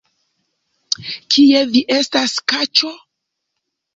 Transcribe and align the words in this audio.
Kie 1.35 1.61
vi 1.75 1.83
estas, 1.99 2.33
kaĉo? 2.53 2.93